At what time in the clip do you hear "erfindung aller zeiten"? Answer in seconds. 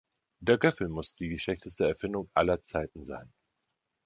1.87-3.03